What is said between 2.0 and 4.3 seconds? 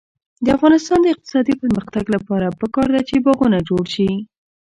لپاره پکار ده چې باغونه جوړ شي.